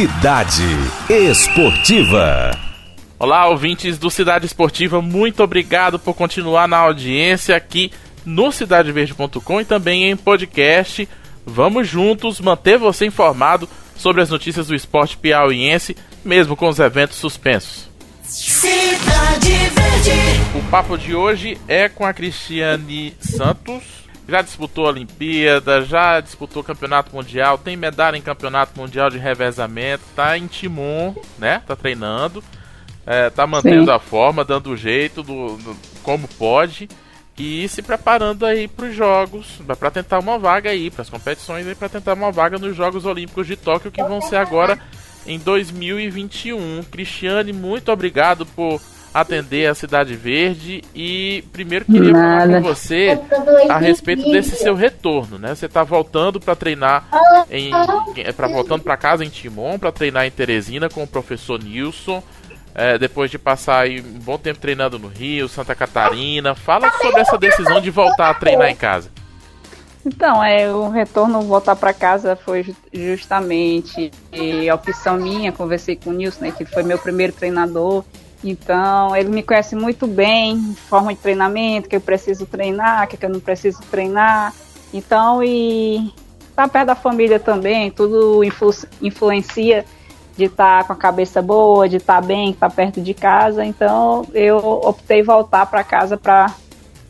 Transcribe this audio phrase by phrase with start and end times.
[0.00, 0.64] Cidade
[1.10, 2.58] Esportiva.
[3.18, 7.92] Olá, ouvintes do Cidade Esportiva, muito obrigado por continuar na audiência aqui
[8.24, 11.06] no cidadeverde.com e também em podcast.
[11.44, 15.94] Vamos juntos manter você informado sobre as notícias do esporte piauiense,
[16.24, 17.90] mesmo com os eventos suspensos.
[18.22, 20.58] Cidade Verde.
[20.58, 23.82] O papo de hoje é com a Cristiane Santos.
[24.28, 30.04] Já disputou a Olimpíada, já disputou Campeonato Mundial, tem medalha em Campeonato Mundial de Revezamento,
[30.14, 31.62] tá em Timon, né?
[31.66, 32.42] Tá treinando,
[33.06, 33.90] é, tá mantendo Sim.
[33.90, 36.88] a forma, dando o jeito do, do como pode
[37.40, 41.66] e se preparando aí para os jogos, para tentar uma vaga aí, para as competições
[41.66, 44.78] aí, para tentar uma vaga nos Jogos Olímpicos de Tóquio que vão ser agora
[45.26, 46.82] em 2021.
[46.90, 48.78] Cristiane, muito obrigado por
[49.12, 52.46] atender a Cidade Verde e primeiro queria Nada.
[52.46, 53.20] falar com você
[53.68, 55.54] a respeito desse seu retorno, né?
[55.54, 57.08] Você está voltando para treinar
[57.50, 57.70] em
[58.34, 62.22] para voltando para casa em Timon para treinar em Teresina com o professor Nilson
[62.74, 66.54] é, depois de passar aí um bom tempo treinando no Rio, Santa Catarina.
[66.54, 69.10] Fala sobre essa decisão de voltar a treinar em casa.
[70.04, 74.10] Então, é, o retorno voltar para casa foi justamente
[74.70, 75.52] a opção minha.
[75.52, 78.04] Conversei com o Nilson, né, que foi meu primeiro treinador.
[78.42, 83.28] Então, ele me conhece muito bem, forma de treinamento, que eu preciso treinar, que eu
[83.28, 84.54] não preciso treinar.
[84.92, 86.12] Então, e
[86.56, 89.84] tá perto da família também, tudo influ influencia
[90.36, 93.14] de estar tá com a cabeça boa, de estar tá bem, estar tá perto de
[93.14, 93.64] casa.
[93.64, 96.54] Então eu optei voltar para casa para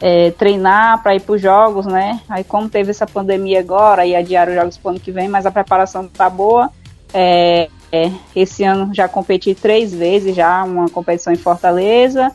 [0.00, 2.20] é, treinar, para ir para os jogos, né?
[2.28, 5.28] Aí como teve essa pandemia agora e adiaram os jogos para o ano que vem,
[5.28, 6.70] mas a preparação está boa.
[7.14, 12.32] É, é, esse ano já competi três vezes, já uma competição em Fortaleza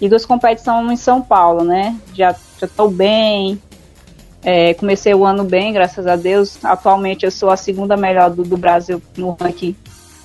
[0.00, 1.98] e duas competições em São Paulo, né?
[2.14, 3.60] Já estou bem,
[4.42, 6.64] é, comecei o ano bem, graças a Deus.
[6.64, 9.74] Atualmente eu sou a segunda melhor do, do Brasil no ranking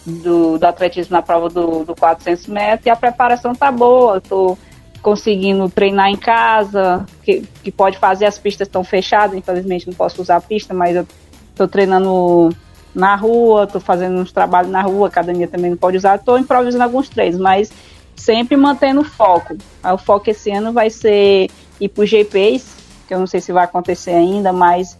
[0.05, 4.19] do, do atletismo na prova do, do 400 metros e a preparação tá boa.
[4.19, 4.55] Estou
[5.01, 10.21] conseguindo treinar em casa, que, que pode fazer, as pistas estão fechadas, infelizmente não posso
[10.21, 11.07] usar a pista, mas eu
[11.51, 12.49] estou treinando
[12.95, 16.83] na rua, estou fazendo uns trabalhos na rua, academia também não pode usar, estou improvisando
[16.83, 17.71] alguns treinos, mas
[18.15, 19.57] sempre mantendo o foco.
[19.83, 22.65] O foco esse ano vai ser ir para o GPs,
[23.07, 24.97] que eu não sei se vai acontecer ainda, mas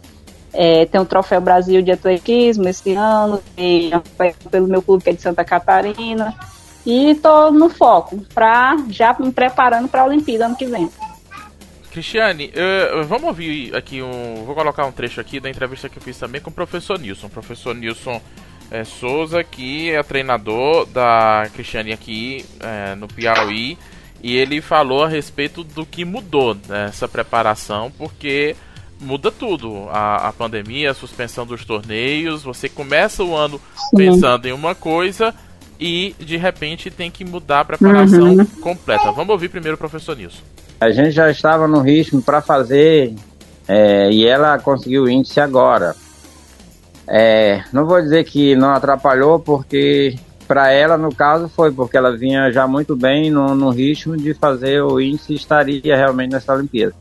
[0.52, 3.90] é, tem o Troféu Brasil de Atletismo esse ano, e
[4.50, 6.34] pelo meu clube que é de Santa Catarina.
[6.84, 10.88] E estou no foco, pra, já me preparando para a Olimpíada ano que vem.
[11.96, 12.52] Cristiane,
[13.08, 14.44] vamos ouvir aqui um.
[14.44, 17.28] Vou colocar um trecho aqui da entrevista que eu fiz também com o professor Nilson.
[17.28, 18.20] O professor Nilson
[18.70, 23.78] é, Souza, que é treinador da Cristiane aqui é, no Piauí.
[24.22, 28.54] E ele falou a respeito do que mudou nessa preparação, porque
[29.00, 29.88] muda tudo.
[29.88, 33.96] A, a pandemia, a suspensão dos torneios, você começa o ano Sim.
[33.96, 35.34] pensando em uma coisa
[35.80, 38.44] e de repente tem que mudar a preparação uhum.
[38.60, 39.10] completa.
[39.12, 40.42] Vamos ouvir primeiro o professor Nilson.
[40.80, 43.14] A gente já estava no ritmo para fazer
[43.66, 45.94] é, e ela conseguiu o índice agora.
[47.08, 50.16] É, não vou dizer que não atrapalhou, porque
[50.46, 54.34] para ela, no caso, foi porque ela vinha já muito bem no, no ritmo de
[54.34, 56.94] fazer o índice e estaria realmente nessa Olimpíada.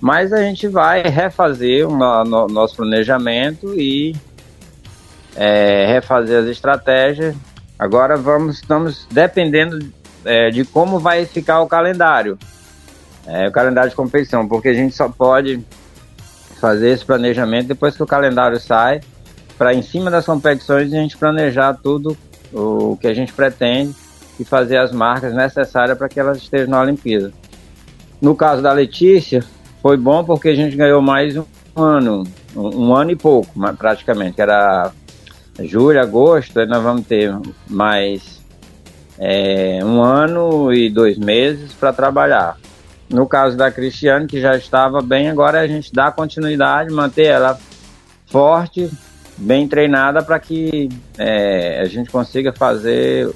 [0.00, 4.14] Mas a gente vai refazer o no, nosso planejamento e
[5.34, 7.34] é, refazer as estratégias.
[7.78, 9.78] Agora vamos, estamos dependendo
[10.24, 12.38] é, de como vai ficar o calendário,
[13.26, 15.60] é, o calendário de competição, porque a gente só pode
[16.60, 19.00] fazer esse planejamento depois que o calendário sai,
[19.58, 22.16] para em cima das competições a gente planejar tudo
[22.52, 23.94] o que a gente pretende
[24.38, 27.32] e fazer as marcas necessárias para que elas estejam na Olimpíada.
[28.20, 29.44] No caso da Letícia,
[29.82, 31.44] foi bom porque a gente ganhou mais um
[31.76, 34.92] ano, um, um ano e pouco, praticamente, que era
[35.60, 37.34] julho, agosto, aí nós vamos ter
[37.68, 38.40] mais
[39.18, 42.56] é, um ano e dois meses para trabalhar.
[43.08, 47.58] No caso da Cristiane, que já estava bem, agora a gente dá continuidade, manter ela
[48.26, 48.90] forte,
[49.36, 53.32] bem treinada para que é, a gente consiga fazer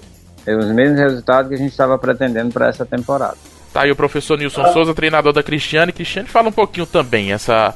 [0.47, 3.37] os mesmos resultados que a gente estava pretendendo para essa temporada.
[3.73, 5.93] Tá aí o professor Nilson Souza, treinador da Cristiane.
[5.93, 7.75] Cristiane, fala um pouquinho também essa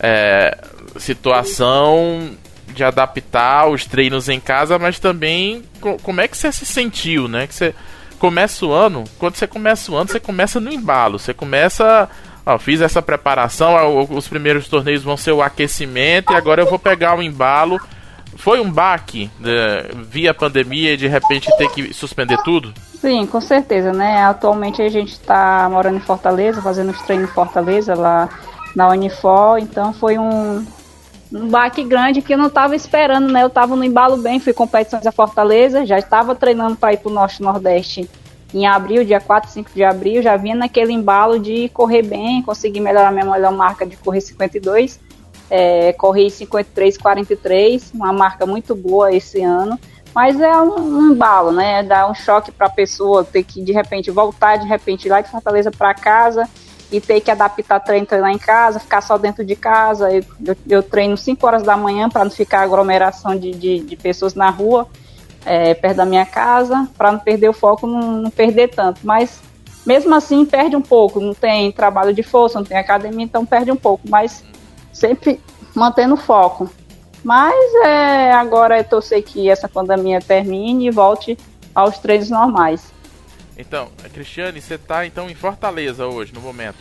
[0.00, 0.58] é,
[0.98, 2.30] situação
[2.74, 5.62] de adaptar os treinos em casa, mas também
[6.02, 7.46] como é que você se sentiu, né?
[7.46, 7.74] Que você
[8.16, 12.08] começa o ano, quando você começa o ano, você começa no embalo, você começa,
[12.44, 16.78] ó, fiz essa preparação, os primeiros torneios vão ser o aquecimento e agora eu vou
[16.78, 17.78] pegar o embalo.
[18.36, 22.74] Foi um baque né, via pandemia e de repente ter que suspender tudo?
[23.00, 24.24] Sim, com certeza, né?
[24.24, 28.28] Atualmente a gente está morando em Fortaleza, fazendo os treinos em Fortaleza, lá
[28.74, 30.66] na Unifor, então foi um,
[31.32, 33.42] um baque grande que eu não estava esperando, né?
[33.42, 37.10] Eu estava no embalo bem, fui competições a Fortaleza, já estava treinando para ir para
[37.10, 38.08] o Norte Nordeste
[38.54, 42.80] em abril, dia 4, 5 de abril, já vinha naquele embalo de correr bem, conseguir
[42.80, 45.00] melhorar minha melhor marca de correr 52,
[45.50, 49.78] é, corri 53, 43, uma marca muito boa esse ano,
[50.14, 51.82] mas é um, um embalo, né?
[51.82, 55.30] Dá um choque para a pessoa ter que de repente voltar, de repente lá de
[55.30, 56.48] Fortaleza para casa
[56.90, 60.10] e ter que adaptar treino, treinar em casa, ficar só dentro de casa.
[60.12, 63.96] Eu, eu, eu treino 5 horas da manhã para não ficar aglomeração de, de, de
[63.96, 64.88] pessoas na rua,
[65.44, 69.00] é, perto da minha casa, para não perder o foco, não, não, perder tanto.
[69.02, 69.40] Mas
[69.84, 73.70] mesmo assim perde um pouco, não tem trabalho de força, não tem academia, então perde
[73.70, 74.44] um pouco, mas
[74.92, 75.40] sempre
[75.74, 76.68] mantendo o foco.
[77.22, 77.54] Mas
[77.84, 81.36] é, agora eu torcer que essa pandemia termine e volte
[81.74, 82.92] aos treinos normais.
[83.58, 86.76] Então, Cristiane, você tá então em Fortaleza hoje, no momento?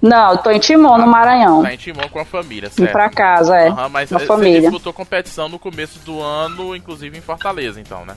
[0.00, 1.62] Não, eu tô em Timon, no Maranhão.
[1.62, 2.88] Tá em Timon com a família, certo?
[2.88, 3.68] Ir pra casa, é.
[3.68, 4.60] Uhum, mas a você família.
[4.60, 8.16] disputou competição no começo do ano, inclusive em Fortaleza, então, né?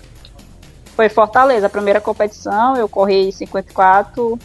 [0.95, 4.38] Foi Fortaleza, a primeira competição, eu corri 54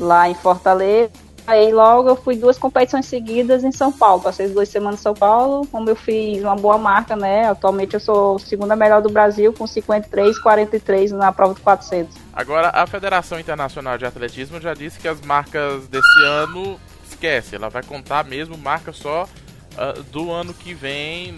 [0.00, 1.25] lá em Fortaleza.
[1.46, 4.22] Aí logo eu fui duas competições seguidas em São Paulo.
[4.22, 7.48] Passei duas semanas em São Paulo, como eu fiz uma boa marca, né?
[7.48, 12.16] Atualmente eu sou segunda melhor do Brasil com 53, 43 na prova de 400.
[12.32, 17.68] Agora, a Federação Internacional de Atletismo já disse que as marcas desse ano, esquece, ela
[17.68, 21.34] vai contar mesmo marca só uh, do ano que vem,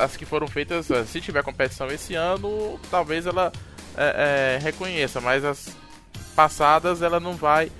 [0.00, 3.52] as que foram feitas, uh, se tiver competição esse ano, talvez ela
[3.96, 5.76] é, é, reconheça, mas as
[6.34, 7.70] passadas ela não vai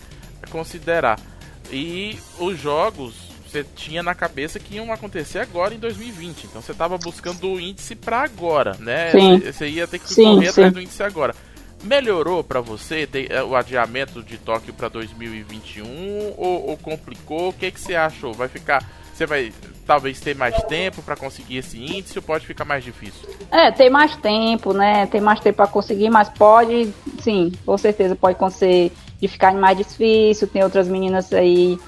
[0.50, 1.18] considerar.
[1.70, 6.44] E os jogos você tinha na cabeça que iam acontecer agora em 2020.
[6.44, 9.10] Então você estava buscando o índice para agora, né?
[9.10, 9.38] Sim.
[9.40, 10.50] Você ia ter que sim, correr sim.
[10.50, 11.34] atrás do índice agora.
[11.84, 13.08] Melhorou para você
[13.48, 15.84] o adiamento de Tóquio para 2021
[16.36, 17.50] ou, ou, complicou?
[17.50, 18.32] O que, que você achou?
[18.32, 18.88] Vai ficar.
[19.12, 19.52] Você vai
[19.84, 23.28] talvez ter mais tempo para conseguir esse índice ou pode ficar mais difícil?
[23.50, 25.06] É, tem mais tempo, né?
[25.06, 28.92] Tem mais tempo para conseguir, mas pode, sim, com certeza pode acontecer
[29.22, 30.48] de ficar mais difícil.
[30.48, 31.78] Tem outras meninas aí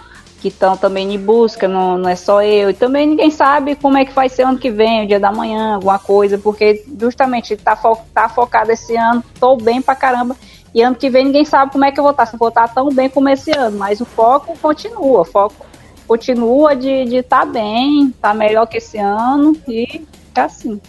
[0.41, 2.71] que estão também em busca, não, não é só eu.
[2.71, 5.33] E também ninguém sabe como é que vai ser ano que vem, o dia da
[5.33, 10.37] manhã, alguma coisa, porque justamente tá, fo tá focado esse ano, tô bem pra caramba.
[10.73, 12.49] E ano que vem ninguém sabe como é que eu vou estar, se eu vou
[12.49, 15.67] estar tão bem como esse ano, mas o foco continua, o foco
[16.07, 20.81] continua de estar tá bem, tá melhor que esse ano e é assim.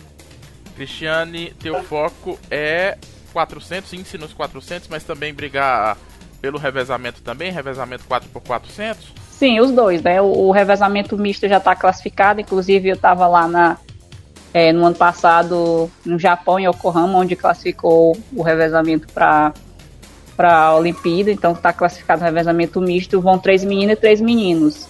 [0.76, 2.98] Cristiane, teu foco é
[3.32, 5.98] 400, índice nos 400, mas também brigar
[6.46, 8.98] pelo revezamento também, revezamento 4x400?
[9.32, 10.22] Sim, os dois, né?
[10.22, 13.78] O, o revezamento misto já está classificado, inclusive eu estava lá na,
[14.54, 19.54] é, no ano passado no Japão, em Yokohama, onde classificou o revezamento para
[20.38, 24.88] para a Olimpíada, então está classificado o revezamento misto, vão três meninas e três meninos.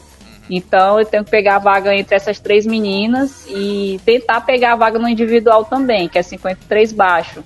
[0.50, 4.76] Então eu tenho que pegar a vaga entre essas três meninas e tentar pegar a
[4.76, 7.44] vaga no individual também, que é 53 baixo.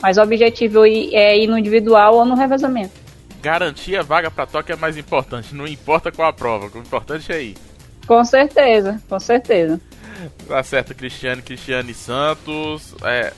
[0.00, 3.01] Mas o objetivo é ir no individual ou no revezamento.
[3.42, 7.32] Garantir a vaga para Tóquio é mais importante, não importa qual a prova, o importante
[7.32, 7.56] é ir.
[8.06, 9.80] Com certeza, com certeza.
[10.46, 13.32] Tá certo, Cristiane, Cristiane Santos, é,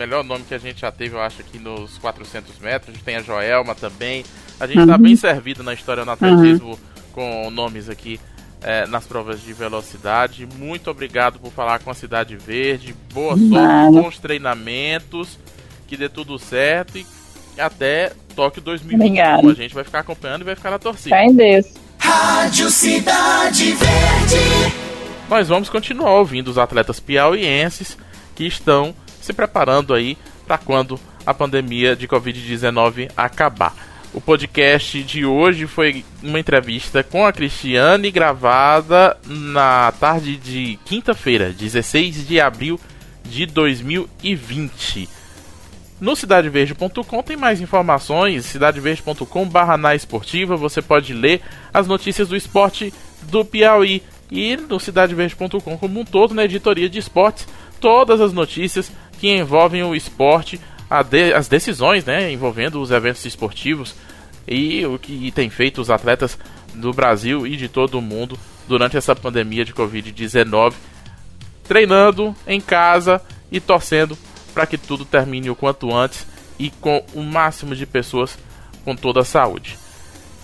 [0.00, 3.00] melhor nome que a gente já teve, eu acho, aqui nos 400 metros.
[3.02, 4.24] Tem a Joelma também.
[4.58, 4.88] A gente tá uhum.
[4.88, 6.78] tá bem servido na história do atletismo uhum.
[7.12, 8.18] com nomes aqui
[8.62, 10.46] é, nas provas de velocidade.
[10.58, 12.94] Muito obrigado por falar com a Cidade Verde.
[13.12, 15.38] Boa sorte com os treinamentos.
[15.86, 17.06] Que dê tudo certo e
[17.58, 19.50] até Tóquio 2021.
[19.50, 21.14] A gente vai ficar acompanhando e vai ficar na torcida.
[21.14, 21.66] Fé em Deus.
[21.98, 24.74] Rádio Cidade Verde.
[25.28, 27.98] Nós vamos continuar ouvindo os atletas piauienses
[28.34, 30.16] que estão se preparando aí
[30.46, 33.74] para quando a pandemia de Covid-19 acabar.
[34.14, 41.50] O podcast de hoje foi uma entrevista com a Cristiane gravada na tarde de quinta-feira,
[41.50, 42.80] 16 de abril
[43.22, 45.19] de 2020.
[46.00, 51.42] No cidadeverde.com tem mais informações, cidadeverde.com barra na esportiva, você pode ler
[51.74, 52.92] as notícias do esporte
[53.24, 54.02] do Piauí.
[54.30, 57.46] E no cidadeverde.com como um todo, na editoria de esportes,
[57.80, 60.58] todas as notícias que envolvem o esporte,
[61.10, 63.94] de, as decisões né, envolvendo os eventos esportivos
[64.48, 66.38] e o que tem feito os atletas
[66.72, 70.74] do Brasil e de todo o mundo durante essa pandemia de Covid-19,
[71.64, 73.20] treinando em casa
[73.52, 74.16] e torcendo
[74.60, 76.26] para que tudo termine o quanto antes
[76.58, 78.36] e com o máximo de pessoas
[78.84, 79.78] com toda a saúde.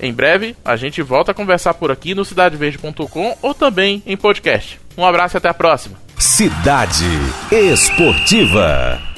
[0.00, 4.80] Em breve, a gente volta a conversar por aqui no cidadeverde.com ou também em podcast.
[4.96, 5.99] Um abraço e até a próxima.
[6.18, 7.04] Cidade
[7.52, 9.15] Esportiva.